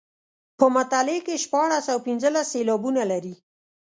په 0.59 0.65
مطلع 0.75 1.17
کې 1.25 1.41
شپاړس 1.43 1.85
او 1.93 1.97
پنځلس 2.07 2.47
سېلابونه 2.53 3.01
لري. 3.11 3.35